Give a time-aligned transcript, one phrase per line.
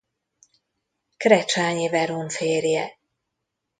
[1.17, 2.97] Krecsányi Veron férje.